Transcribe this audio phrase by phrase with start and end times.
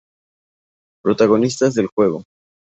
[1.03, 2.23] Protagonistas del juego.